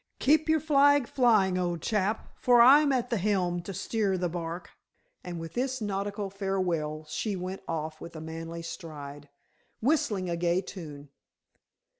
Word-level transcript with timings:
Keep 0.17 0.49
your 0.49 0.59
flag 0.59 1.07
flying, 1.07 1.59
old 1.59 1.83
chap, 1.83 2.29
for 2.35 2.59
I'm 2.59 2.91
at 2.91 3.11
the 3.11 3.19
helm 3.19 3.61
to 3.61 3.71
steer 3.71 4.17
the 4.17 4.29
bark." 4.29 4.71
And 5.23 5.39
with 5.39 5.53
this 5.53 5.79
nautical 5.79 6.31
farewell 6.31 7.05
she 7.07 7.35
went 7.35 7.61
off 7.67 8.01
with 8.01 8.15
a 8.15 8.19
manly 8.19 8.63
stride, 8.63 9.29
whistling 9.79 10.27
a 10.27 10.35
gay 10.35 10.59
tune. 10.61 11.09